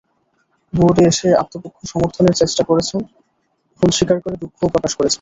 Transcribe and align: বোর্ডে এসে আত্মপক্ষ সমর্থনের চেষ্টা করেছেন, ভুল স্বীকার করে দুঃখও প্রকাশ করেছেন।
বোর্ডে 0.73 1.03
এসে 1.07 1.29
আত্মপক্ষ 1.41 1.77
সমর্থনের 1.85 2.35
চেষ্টা 2.41 2.63
করেছেন, 2.69 2.99
ভুল 3.79 3.91
স্বীকার 3.97 4.17
করে 4.23 4.35
দুঃখও 4.41 4.71
প্রকাশ 4.73 4.91
করেছেন। 4.95 5.09